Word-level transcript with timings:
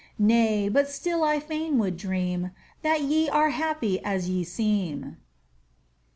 Nay 0.17 0.67
but 0.67 0.89
still 0.89 1.23
I 1.23 1.39
fain 1.39 1.77
would 1.77 1.95
dream 1.95 2.49
That 2.81 3.03
ye 3.03 3.29
are 3.29 3.51
happy 3.51 4.03
as 4.03 4.27
ye 4.27 4.43
seem. 4.43 5.17